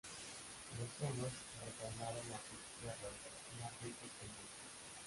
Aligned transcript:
Los 0.79 0.89
hunos 1.11 1.31
retornaron 1.63 2.25
a 2.33 2.39
sus 2.49 2.79
tierras, 2.79 2.97
más 3.61 3.71
ricos 3.83 4.09
que 4.19 4.25
nunca. 4.25 4.63